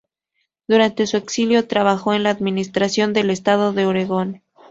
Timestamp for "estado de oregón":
3.29-4.41